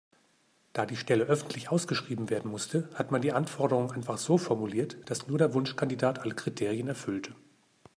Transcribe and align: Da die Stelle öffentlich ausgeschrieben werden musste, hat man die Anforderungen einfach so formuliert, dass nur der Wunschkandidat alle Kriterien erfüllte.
Da 0.73 0.87
die 0.87 0.95
Stelle 0.97 1.25
öffentlich 1.25 1.69
ausgeschrieben 1.69 2.31
werden 2.31 2.49
musste, 2.49 2.89
hat 2.95 3.11
man 3.11 3.21
die 3.21 3.33
Anforderungen 3.33 3.91
einfach 3.91 4.17
so 4.17 4.39
formuliert, 4.39 4.97
dass 5.07 5.27
nur 5.27 5.37
der 5.37 5.53
Wunschkandidat 5.53 6.17
alle 6.17 6.33
Kriterien 6.33 6.87
erfüllte. 6.87 7.35